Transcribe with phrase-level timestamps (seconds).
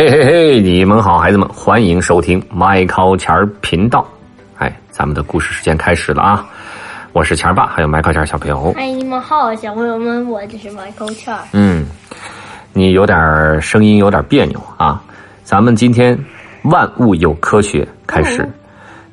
[0.00, 4.02] 嘿嘿嘿，你们好，孩子们，欢迎收听麦考钱儿频道。
[4.56, 6.48] 哎，咱们的故事时间开始了啊！
[7.12, 8.72] 我是钱儿爸，还有麦考钱儿小朋友。
[8.78, 11.40] 哎，你们好，小朋友们，我就是 Michael 钱儿。
[11.52, 11.84] 嗯，
[12.72, 15.02] 你有点声音有点别扭啊。
[15.44, 16.18] 咱们今天
[16.62, 18.48] 万物有科学开始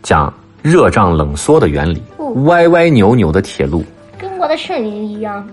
[0.01, 2.01] 讲热胀冷缩的原理，
[2.45, 3.83] 歪歪扭扭的铁路。
[4.17, 5.45] 跟我的声音一样。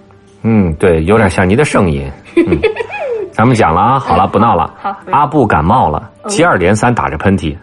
[0.43, 2.09] 嗯，对，有点像你的声音。
[2.37, 2.57] 嗯，
[3.35, 4.73] 咱们讲了啊，好了，不闹了。
[4.81, 7.57] 好阿布感冒了，接二连三打着喷嚏，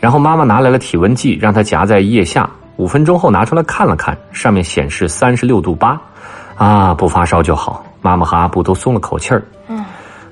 [0.00, 2.50] 然后妈妈拿来了体温计，让他夹在腋下。
[2.76, 5.98] 五分钟后拿出来看了看，上面显示三十六度八，
[6.56, 7.86] 啊，不发烧就好。
[8.02, 9.42] 妈妈和阿布都松了口气儿。
[9.68, 9.84] 嗯，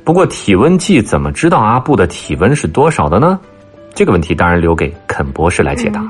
[0.02, 3.38] 不过体温计怎么知道阿布的体温是多少的呢？
[3.94, 6.02] 这个问题当然留给肯博士来解答。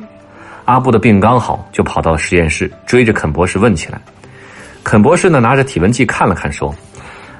[0.65, 4.01] 阿布的病刚好，就跑到实验室追着肯博士问起来。
[4.83, 6.75] 肯博士呢，拿着体温计看了看，说：“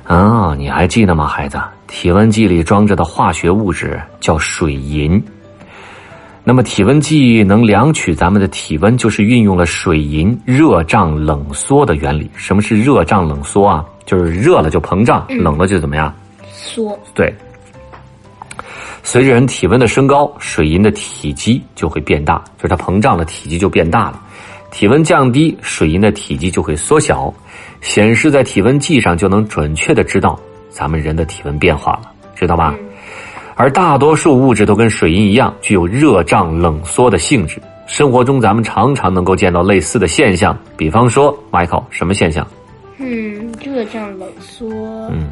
[0.07, 1.59] 啊，你还记得吗，孩子？
[1.87, 5.23] 体温计里装着的化学物质叫水银。
[6.43, 12.31] 那么体温计能量取咱们的体温，就是运用了水银热胀冷缩的原理。
[12.37, 13.85] 什么是热胀冷缩啊？
[14.05, 16.15] 就是热了就膨胀，冷了就怎么样？
[16.53, 16.99] 缩。
[17.15, 17.35] 对。
[19.03, 24.21] 随着人体温的升高，水银的体积就会变大，就是它膨胀了，体积就变大了。
[24.75, 27.33] 体温降低，水银的体积就会缩小，
[27.81, 30.37] 显示在体温计上就能准确的知道
[30.69, 32.75] 咱们人的体温变化了，知道吧？
[33.55, 37.63] 而大多数物质都跟水银一样，具有热胀冷缩的性质。
[37.87, 42.45] 生活中咱们常常能够见到类似的现象，比方说，Michael，什么现象？
[42.99, 44.69] 嗯，热胀冷缩。
[45.13, 45.29] 嗯，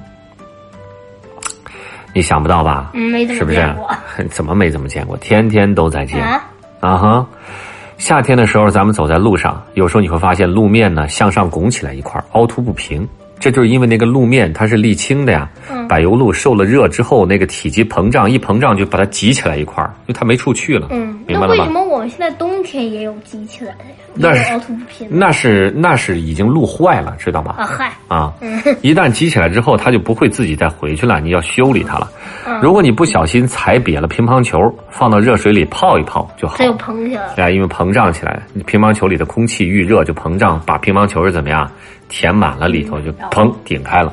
[2.14, 2.92] 你想不到吧？
[2.94, 3.74] 嗯，没怎是不是？
[4.30, 5.16] 怎么没怎么见过？
[5.16, 6.22] 天天都在见。
[6.22, 6.48] 啊？
[6.78, 7.26] 啊哈，
[8.03, 13.06] 夏天的时候，咱们走在路上，有时候你会发现路面呢向上拱起来一块，凹凸不平。
[13.39, 20.89] 这就是因为那个路面它是沥青的呀，嗯柏油路受了热之后，那个体积膨胀，一膨胀就把它挤起来一块儿，因为它没处去了。
[20.91, 21.55] 嗯，明白了吗？
[21.56, 23.91] 那为什么我们现在冬天也有积起来的呀？
[24.14, 25.09] 那是凹凸不平。
[25.10, 27.54] 那是那是已经路坏了，知道吗？
[27.59, 28.32] 啊嗨，啊，
[28.82, 32.10] 一旦积起来之后，它就不会自己再回去了，你要修理它了。
[32.47, 34.59] 嗯如果你不小心踩瘪了乒乓球，
[34.91, 36.78] 放到热水里泡一泡就好它又了。
[36.78, 37.32] 膨起来了。
[37.34, 41.69] 对啊，因为膨胀起来，乒乓球里的空气遇热就膨胀，把乒乓球是怎么样
[42.12, 44.12] 填满了，里头就砰顶开了。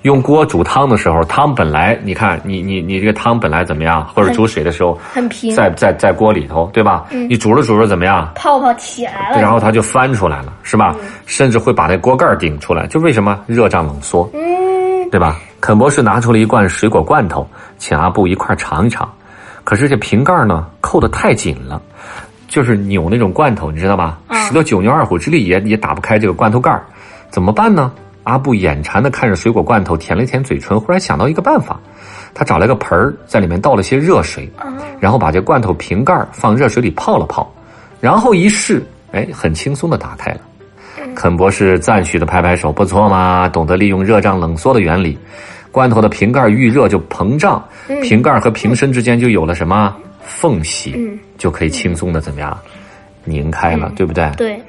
[0.00, 7.04] 用锅煮汤的时候，汤本来你看你你你这个汤本来怎么样，或者煮水的时候，很平，在在在锅里头，对吧？
[7.10, 8.32] 你煮着煮着怎么样？
[8.34, 9.40] 泡泡起来了。
[9.42, 10.96] 然后它就翻出来了，是吧？
[11.26, 15.36] 甚至会把那锅盖顶出来，就为什么热胀冷缩，嗯，对吧？
[15.60, 19.06] 肯博士拿出了一罐水果罐头，请阿布一块尝一尝。
[19.64, 21.80] 可是这瓶盖呢扣得太紧了，
[22.54, 24.16] 就是扭那种罐头，你知道吧？
[24.46, 26.84] 使得九牛二虎之力也也打不开这个罐头盖儿，
[27.28, 27.90] 怎么办呢？
[28.22, 31.80] 阿布眼馋的看着水果罐头，舔了舔嘴唇，忽然想到一个办法，
[32.32, 34.48] 他找来个盆儿，在里面倒了些热水，
[35.00, 37.52] 然后把这罐头瓶盖儿放热水里泡了泡，
[38.00, 40.40] 然后一试，哎，很轻松的打开了。
[41.16, 45.18] 肯博士赞许的拍拍手，不错嘛，懂得利用热胀冷缩的原理，
[45.72, 47.60] 罐头的瓶盖遇热就膨胀，
[48.00, 49.92] 瓶盖和瓶身之间就有了什么
[50.26, 52.58] 缝隙，嗯就可以轻松的怎么样
[53.24, 54.30] 拧开了，对不对？
[54.36, 54.62] 对，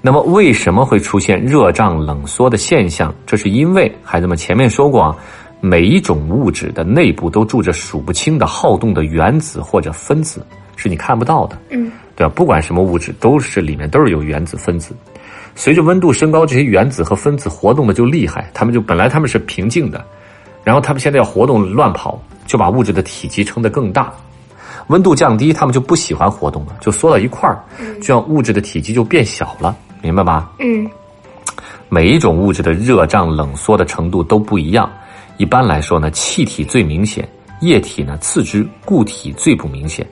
[0.00, 3.14] 那么为什么会出现热胀冷缩的现象？
[3.26, 5.16] 这是因为孩子们前面说过啊，
[5.60, 10.44] 每一种物质的内部都住着数不清的好动的原子或者分子，
[10.76, 12.32] 是你看不到的，嗯，对吧？
[12.34, 14.94] 不管什么物质，都是里面都是有原子分子。
[15.54, 20.04] 随着温度升高，这些原子和分子活动的就厉害，他们就本来他们是平静的，
[20.64, 24.12] 然后他们现在要活动乱跑，就把物质的体积撑得更大。
[24.88, 27.58] 温度降低，它们就不喜欢活动了，就缩到一块儿，
[28.02, 30.50] 这样物质的体积就变小了，明白吧？
[30.58, 30.88] 嗯
[31.88, 34.90] 每一种物质的热胀冷缩的程度都不一样。
[35.36, 37.28] 一般来说呢，气体最明显，
[37.60, 40.04] 液体呢次之，固体最不明显。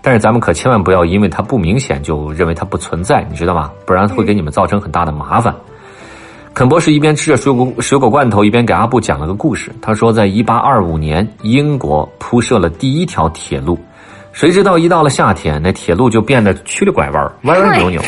[0.00, 3.70] 但是咱们可千万不要因为它不明显就认为它不存在，你知道吗？
[3.84, 5.54] 不然会给你们造成很大的麻烦。
[6.54, 9.70] 肯博士一边吃着水果水果罐头，一边给阿布讲了个故事。
[9.82, 13.78] 他说，在1825年，英国铺设了第一条铁路，
[14.36, 18.02] 谁知道一到了夏天，那铁路就变得曲里拐弯，歪歪扭扭。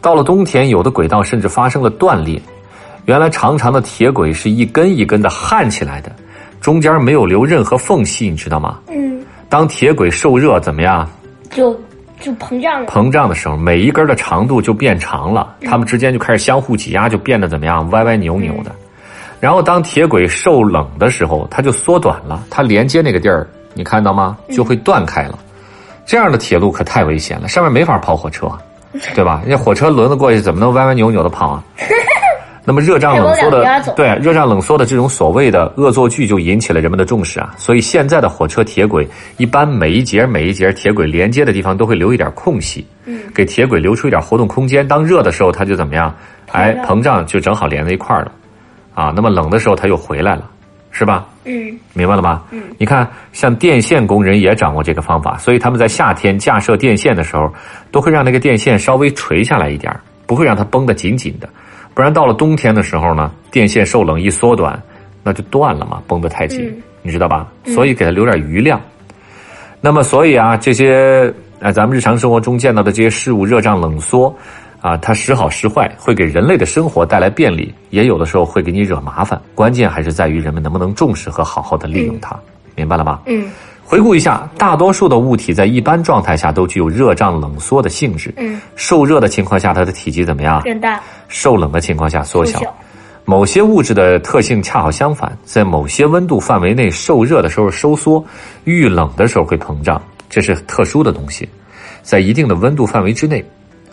[0.00, 2.40] 到了冬天，有的轨道甚至发生了断裂。
[3.06, 6.12] 原来长长的铁轨是一根一根的焊起来的，
[6.60, 8.78] 中间没有留任何缝隙，你知道吗？
[8.90, 11.04] 嗯，当铁轨受热怎么样？
[11.50, 11.76] 就
[12.20, 12.86] 就膨胀了。
[12.86, 17.90] 膨胀的时候，每一根的长度就变长了，它们之间就开始相互挤压，就变得怎么样？
[17.90, 18.70] 歪歪扭扭的。
[19.40, 24.38] 然后当铁轨受冷的时候，它就缩短了，它连接那个地儿，你看到吗？
[24.52, 25.36] 就会断开了。
[26.06, 28.48] 这样的铁路可太危险了，上面没法跑火车，
[29.14, 29.42] 对吧？
[29.44, 31.64] 人家火车轮子过去怎么能歪歪扭扭的跑啊？
[32.68, 33.64] 那么热胀冷缩的
[33.94, 37.54] 对热胀冷缩的这种所谓的恶作剧就引起了人们的重视啊。
[37.56, 39.06] 所以现在的火车铁轨
[39.36, 44.86] 一般每一节每一节铁轨连接的地方都会留一点空隙，嗯，给铁轨留出一点活动空间。
[44.86, 46.12] 当热的时候，它就怎么样？
[46.50, 48.32] 哎，膨胀膨胀就正好连在一块儿了，
[48.94, 50.50] 啊，那么冷的时候它又回来了，
[50.98, 51.26] 是吧？
[51.44, 52.42] 嗯明白了吗？
[52.50, 57.52] 嗯，你看，像电线工人也掌握这个方法，所以他们在夏天架设电线的时候，
[57.92, 59.94] 都会让那个电线稍微垂下来一点，
[60.26, 61.46] 不会让它绷得紧紧的，
[61.92, 64.80] 不然到了冬天的时候呢，电线受冷一缩短，
[65.22, 67.46] 那就断了嘛，绷得太紧，嗯你知道吧？
[67.66, 68.80] 所以给它留点余量。
[69.82, 74.34] 那么，所以啊，这些呃，咱们日常生活中见到的这些事物，热胀冷缩。
[74.86, 79.40] 啊，它时好时坏，会给人类的生活带来便利，也有的时候会给你惹麻烦。
[79.52, 82.38] 关键还是在于人们能不能重视和好好的利用它，
[82.76, 83.18] 明白了吗？
[83.26, 83.50] 嗯
[83.84, 88.32] 回顾一下，大多数的物体在一般状态下都具有热胀冷缩的性质。
[88.36, 90.62] 嗯，受热的情况下，它的体积怎么样？
[90.62, 92.58] 变大受冷的情况下缩小。
[92.58, 92.74] 缩小
[93.24, 98.24] 某些物质的特性恰好相反，在某些温度范围内受热的时候收缩，
[98.62, 100.00] 遇冷的时候会膨胀，
[100.30, 101.48] 这是特殊的东西。
[102.02, 103.44] 在一定的温度范围之内，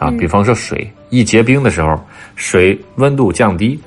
[0.04, 1.98] 啊，嗯比方说水一结冰的时候，
[2.36, 3.80] 水温度降低，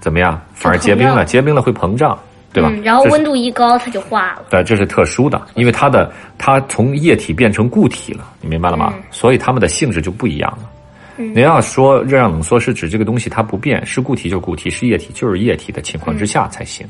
[0.00, 0.40] 怎么样？
[0.54, 2.18] 反而结冰了，结冰了会膨胀，
[2.52, 2.70] 对吧？
[2.72, 4.44] 嗯，然后温度一高它就化了。
[4.50, 8.92] 对，这是特殊的，因为它的它从液体变成固体了，你明白了吗？
[8.96, 10.70] 嗯所以它们的性质就不一样了。
[11.16, 16.86] 你要说热胀冷缩是指这个东西它不变，是固体就是固体，是液体就是液体的情况之下才行，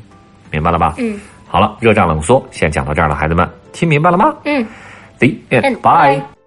[0.51, 0.93] 明白了吧？
[0.99, 4.63] 嗯好了，热胀冷缩先讲到这儿了，孩子们听明白了吗嗯
[5.17, 5.75] ？The end.
[5.81, 6.38] Bye.